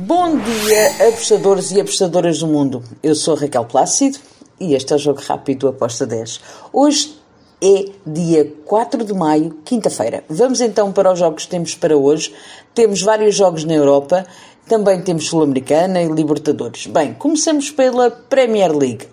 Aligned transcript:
Bom 0.00 0.38
dia, 0.38 1.08
apostadores 1.08 1.72
e 1.72 1.80
apostadoras 1.80 2.38
do 2.38 2.46
mundo. 2.46 2.84
Eu 3.02 3.16
sou 3.16 3.34
Raquel 3.34 3.64
Plácido 3.64 4.16
e 4.60 4.72
este 4.72 4.92
é 4.92 4.96
o 4.96 4.98
Jogo 4.98 5.20
Rápido 5.20 5.58
do 5.58 5.68
Aposta 5.70 6.06
10. 6.06 6.40
Hoje 6.72 7.18
é 7.60 7.86
dia 8.06 8.48
4 8.64 9.02
de 9.02 9.12
maio, 9.12 9.58
quinta-feira. 9.64 10.22
Vamos 10.28 10.60
então 10.60 10.92
para 10.92 11.12
os 11.12 11.18
jogos 11.18 11.46
que 11.46 11.50
temos 11.50 11.74
para 11.74 11.96
hoje. 11.96 12.32
Temos 12.72 13.02
vários 13.02 13.34
jogos 13.34 13.64
na 13.64 13.74
Europa, 13.74 14.24
também 14.68 15.02
temos 15.02 15.26
Sul-Americana 15.26 16.00
e 16.00 16.06
Libertadores. 16.06 16.86
Bem, 16.86 17.12
começamos 17.14 17.72
pela 17.72 18.08
Premier 18.08 18.70
League. 18.70 19.08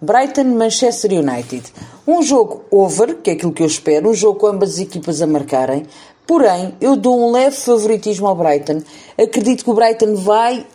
Brighton 0.00 0.56
Manchester 0.56 1.12
United. 1.12 1.62
Um 2.06 2.22
jogo 2.22 2.64
over, 2.70 3.16
que 3.16 3.30
é 3.30 3.32
aquilo 3.34 3.52
que 3.52 3.62
eu 3.62 3.66
espero, 3.66 4.08
um 4.08 4.14
jogo 4.14 4.38
com 4.38 4.46
ambas 4.46 4.74
as 4.74 4.78
equipas 4.78 5.20
a 5.20 5.26
marcarem. 5.26 5.86
Porém, 6.26 6.74
eu 6.80 6.96
dou 6.96 7.28
um 7.28 7.32
leve 7.32 7.56
favoritismo 7.56 8.26
ao 8.26 8.34
Brighton. 8.34 8.82
Acredito 9.18 9.64
que 9.64 9.70
o 9.70 9.74
Brighton 9.74 10.14
vai 10.14 10.66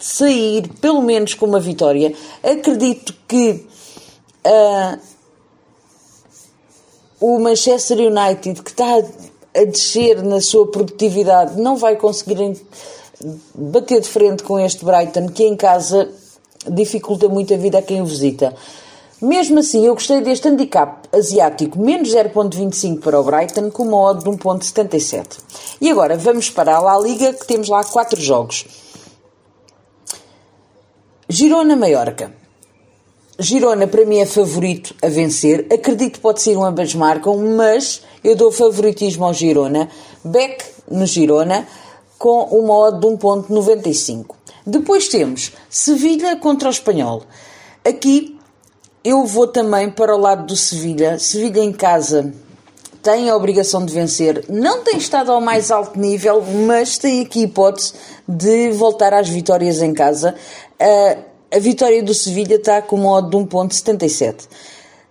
sair, 0.00 0.68
pelo 0.80 1.02
menos, 1.02 1.34
com 1.34 1.46
uma 1.46 1.60
vitória. 1.60 2.14
Acredito 2.42 3.14
que 3.28 3.66
uh, 4.46 4.98
o 7.20 7.38
Manchester 7.38 7.98
United, 7.98 8.62
que 8.62 8.70
está 8.70 8.96
a 9.54 9.64
descer 9.64 10.22
na 10.22 10.40
sua 10.40 10.70
produtividade, 10.70 11.60
não 11.60 11.76
vai 11.76 11.96
conseguir 11.96 12.56
bater 13.54 14.00
de 14.00 14.08
frente 14.08 14.42
com 14.42 14.58
este 14.58 14.84
Brighton, 14.84 15.28
que 15.28 15.44
em 15.44 15.56
casa 15.56 16.08
dificulta 16.68 17.28
muito 17.28 17.54
a 17.54 17.56
vida 17.56 17.78
a 17.78 17.82
quem 17.82 18.02
o 18.02 18.06
visita. 18.06 18.54
Mesmo 19.20 19.60
assim, 19.60 19.86
eu 19.86 19.94
gostei 19.94 20.20
deste 20.20 20.46
handicap 20.46 21.08
asiático 21.10 21.80
menos 21.80 22.10
0.25 22.10 23.00
para 23.00 23.18
o 23.18 23.24
Brighton 23.24 23.70
com 23.70 23.84
uma 23.84 23.96
odd 23.96 24.22
de 24.22 24.30
1.77. 24.30 25.38
E 25.80 25.90
agora 25.90 26.18
vamos 26.18 26.50
para 26.50 26.76
a 26.76 26.80
La 26.80 26.98
Liga 26.98 27.32
que 27.32 27.46
temos 27.46 27.68
lá 27.68 27.82
quatro 27.82 28.20
jogos. 28.20 28.66
Girona-Maiorca. 31.28 32.32
Girona 33.38 33.86
para 33.86 34.04
mim 34.04 34.18
é 34.18 34.26
favorito 34.26 34.94
a 35.02 35.08
vencer. 35.08 35.66
Acredito 35.72 36.14
que 36.14 36.20
pode 36.20 36.42
ser 36.42 36.56
um 36.56 36.64
ambas 36.64 36.94
marcam, 36.94 37.36
mas 37.56 38.02
eu 38.22 38.36
dou 38.36 38.52
favoritismo 38.52 39.24
ao 39.24 39.34
Girona. 39.34 39.88
Beck 40.22 40.62
no 40.90 41.06
Girona 41.06 41.66
com 42.18 42.44
uma 42.44 42.74
odd 42.74 43.00
de 43.00 43.06
1.95. 43.06 44.34
Depois 44.66 45.08
temos 45.08 45.52
Sevilha 45.70 46.36
contra 46.36 46.68
o 46.68 46.70
Espanhol. 46.70 47.22
Aqui 47.84 48.35
eu 49.06 49.24
vou 49.24 49.46
também 49.46 49.88
para 49.88 50.16
o 50.16 50.18
lado 50.18 50.46
do 50.46 50.56
Sevilha. 50.56 51.16
Sevilha 51.16 51.60
em 51.60 51.72
casa 51.72 52.34
tem 53.06 53.30
a 53.30 53.36
obrigação 53.36 53.86
de 53.86 53.94
vencer. 53.94 54.44
Não 54.48 54.82
tem 54.82 54.98
estado 54.98 55.30
ao 55.30 55.40
mais 55.40 55.70
alto 55.70 55.96
nível, 55.96 56.42
mas 56.66 56.98
tem 56.98 57.20
aqui 57.20 57.44
hipótese 57.44 57.92
de 58.26 58.72
voltar 58.72 59.14
às 59.14 59.28
vitórias 59.28 59.80
em 59.80 59.94
casa. 59.94 60.34
a 61.54 61.58
vitória 61.60 62.02
do 62.02 62.12
Sevilha 62.12 62.56
está 62.56 62.82
com 62.82 62.96
modo 62.96 63.30
de 63.30 63.36
1.77. 63.36 64.48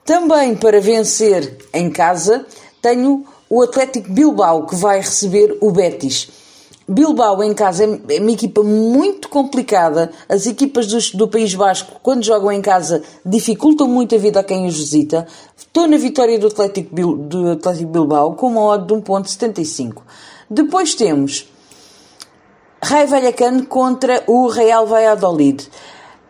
Também 0.04 0.56
para 0.56 0.82
vencer 0.82 1.58
em 1.74 1.90
casa, 1.90 2.46
tenho 2.82 3.26
o 3.50 3.62
Atlético 3.62 4.12
Bilbao, 4.12 4.66
que 4.66 4.76
vai 4.76 5.00
receber 5.00 5.58
o 5.62 5.72
Betis. 5.72 6.28
Bilbao 6.88 7.44
em 7.44 7.54
casa 7.54 7.84
é, 7.84 8.16
é 8.16 8.22
uma 8.22 8.32
equipa 8.32 8.62
muito 8.62 9.28
complicada. 9.28 10.12
As 10.30 10.46
equipas 10.46 10.86
do, 10.86 11.18
do, 11.18 11.28
País 11.28 11.56
Basco, 11.56 12.00
quando 12.04 12.24
jogam 12.24 12.52
em 12.52 12.62
casa, 12.62 13.02
dificultam 13.26 13.88
muito 13.88 14.14
a 14.14 14.18
vida 14.20 14.40
a 14.40 14.44
quem 14.44 14.68
os 14.68 14.78
visita. 14.78 15.26
Estou 15.58 15.88
na 15.88 15.98
vitória 15.98 16.38
do 16.38 16.48
Atlético, 16.48 16.96
do 17.16 17.52
Atlético 17.52 17.90
Bilbao 17.90 18.36
com 18.36 18.48
uma 18.48 18.62
odd 18.62 18.86
de 18.86 18.94
1.75. 18.94 20.04
Depois 20.48 20.94
temos 20.94 21.48
Raio 22.84 23.08
Vallecano 23.08 23.66
contra 23.66 24.24
o 24.28 24.48
Real 24.48 24.86
Valladolid. 24.86 25.68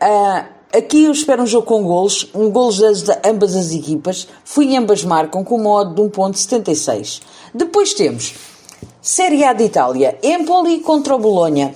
Uh, 0.02 0.46
aqui 0.78 1.04
eu 1.04 1.12
espero 1.12 1.44
um 1.44 1.48
jogo 1.48 1.68
com 1.68 1.84
golos, 1.84 2.30
um 2.34 2.50
golos 2.50 2.78
de 2.78 3.12
ambas 3.26 3.58
as 3.58 3.74
equipas. 3.74 4.26
Fui 4.46 4.74
ambas 4.78 5.04
marcam 5.04 5.44
com 5.44 5.58
uma 5.58 5.82
odd 5.82 5.96
de 5.96 6.02
1.76. 6.02 7.22
Depois 7.54 7.94
temos 7.94 8.55
Série 9.06 9.44
A 9.44 9.54
de 9.54 9.66
Itália, 9.66 10.18
Empoli 10.24 10.80
contra 10.80 11.16
o 11.16 11.20
Bolonha. 11.20 11.76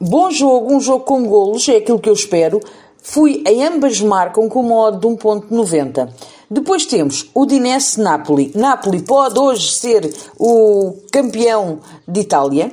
Bom 0.00 0.30
jogo, 0.30 0.72
um 0.72 0.80
jogo 0.80 1.02
com 1.02 1.24
golos, 1.24 1.68
é 1.68 1.78
aquilo 1.78 1.98
que 1.98 2.08
eu 2.08 2.12
espero. 2.12 2.60
Fui 3.02 3.42
em 3.44 3.66
ambas 3.66 4.00
marcam 4.00 4.48
com 4.48 4.60
uma 4.60 4.76
odd 4.82 5.00
de 5.00 5.06
1.90. 5.08 6.08
Depois 6.48 6.86
temos 6.86 7.28
o 7.34 7.44
Dinese 7.44 8.00
Napoli. 8.00 8.52
Napoli 8.54 9.02
pode 9.02 9.36
hoje 9.36 9.72
ser 9.72 10.14
o 10.38 10.94
campeão 11.10 11.80
de 12.06 12.20
Itália. 12.20 12.72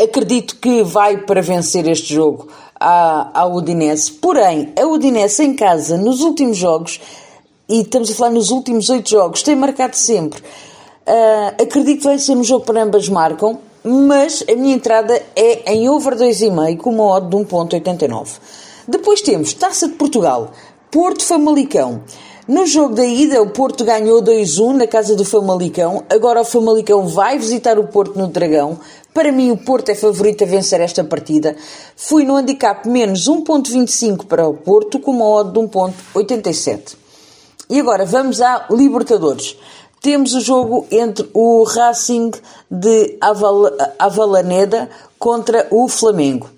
Acredito 0.00 0.56
que 0.56 0.82
vai 0.82 1.18
para 1.26 1.42
vencer 1.42 1.86
este 1.86 2.14
jogo 2.14 2.48
à, 2.80 3.38
à 3.38 3.46
Udinese. 3.46 4.12
Porém, 4.12 4.72
a 4.80 4.86
Udinese 4.86 5.44
em 5.44 5.54
casa, 5.54 5.98
nos 5.98 6.22
últimos 6.22 6.56
jogos, 6.56 7.02
e 7.68 7.82
estamos 7.82 8.10
a 8.10 8.14
falar 8.14 8.30
nos 8.30 8.50
últimos 8.50 8.88
oito 8.88 9.10
jogos, 9.10 9.42
tem 9.42 9.54
marcado 9.54 9.94
sempre 9.94 10.42
Uh, 11.06 11.62
acredito 11.62 11.98
que 11.98 12.04
vai 12.04 12.18
ser 12.18 12.32
um 12.32 12.42
jogo 12.42 12.64
para 12.64 12.82
ambas 12.82 13.08
marcam, 13.08 13.60
mas 13.84 14.42
a 14.50 14.56
minha 14.56 14.74
entrada 14.74 15.22
é 15.36 15.72
em 15.72 15.88
over 15.88 16.16
2,5 16.16 16.78
com 16.78 16.90
uma 16.90 17.04
odd 17.04 17.28
de 17.28 17.36
1.89. 17.36 18.40
Depois 18.88 19.20
temos 19.20 19.52
Taça 19.54 19.86
de 19.86 19.94
Portugal, 19.94 20.50
Porto 20.90 21.22
Famalicão. 21.22 22.02
No 22.48 22.66
jogo 22.66 22.94
da 22.94 23.04
ida, 23.04 23.40
o 23.40 23.50
Porto 23.50 23.84
ganhou 23.84 24.20
2-1 24.22 24.72
na 24.72 24.86
casa 24.88 25.14
do 25.14 25.24
Famalicão. 25.24 26.04
Agora 26.08 26.40
o 26.40 26.44
Famalicão 26.44 27.06
vai 27.06 27.38
visitar 27.38 27.78
o 27.78 27.86
Porto 27.86 28.18
no 28.18 28.26
Dragão. 28.26 28.78
Para 29.14 29.30
mim, 29.30 29.50
o 29.52 29.56
Porto 29.56 29.90
é 29.90 29.94
favorito 29.94 30.42
a 30.42 30.46
vencer 30.46 30.80
esta 30.80 31.02
partida. 31.04 31.56
Fui 31.96 32.24
no 32.24 32.36
handicap 32.36 32.88
menos 32.88 33.28
1.25 33.28 34.26
para 34.26 34.48
o 34.48 34.54
Porto, 34.54 34.98
com 34.98 35.12
uma 35.12 35.24
odd 35.24 35.52
de 35.52 35.58
1.87. 35.58 36.96
E 37.68 37.80
agora 37.80 38.04
vamos 38.04 38.40
a 38.40 38.66
Libertadores 38.70 39.56
temos 40.00 40.34
o 40.34 40.40
jogo 40.40 40.86
entre 40.90 41.28
o 41.32 41.64
Racing 41.64 42.30
de 42.70 43.16
Aval 43.20 43.70
Avalaneda 43.98 44.88
contra 45.18 45.66
o 45.70 45.88
Flamengo. 45.88 46.48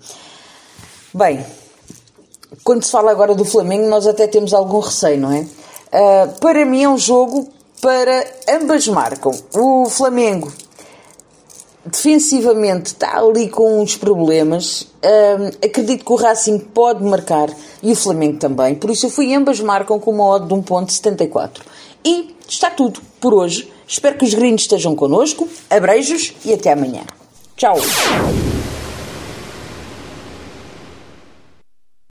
Bem, 1.13 1.45
quando 2.63 2.83
se 2.83 2.91
fala 2.91 3.11
agora 3.11 3.33
do 3.33 3.45
Flamengo, 3.45 3.87
nós 3.87 4.05
até 4.05 4.27
temos 4.27 4.53
algum 4.53 4.79
receio, 4.79 5.19
não 5.19 5.31
é? 5.31 5.39
Uh, 5.41 6.39
para 6.39 6.65
mim 6.65 6.83
é 6.83 6.89
um 6.89 6.97
jogo 6.97 7.49
para 7.81 8.25
ambas 8.49 8.87
marcam. 8.87 9.31
O 9.55 9.89
Flamengo 9.89 10.51
defensivamente 11.85 12.87
está 12.87 13.17
ali 13.17 13.49
com 13.49 13.81
uns 13.81 13.95
problemas. 13.95 14.81
Uh, 14.81 15.47
acredito 15.63 16.05
que 16.05 16.11
o 16.11 16.15
Racing 16.15 16.59
pode 16.59 17.03
marcar 17.03 17.49
e 17.81 17.91
o 17.91 17.95
Flamengo 17.95 18.37
também. 18.37 18.75
Por 18.75 18.89
isso 18.89 19.05
eu 19.05 19.09
fui 19.09 19.33
ambas 19.33 19.59
marcam 19.59 19.99
com 19.99 20.11
uma 20.11 20.25
odd 20.25 20.47
de 20.47 20.53
1.74. 20.53 21.61
E 22.03 22.35
está 22.47 22.69
tudo 22.69 22.99
por 23.19 23.33
hoje. 23.33 23.71
Espero 23.87 24.17
que 24.17 24.25
os 24.25 24.33
gringos 24.33 24.61
estejam 24.63 24.95
connosco. 24.95 25.47
Abreijos 25.69 26.33
e 26.45 26.53
até 26.53 26.71
amanhã. 26.71 27.01
Tchau! 27.55 27.77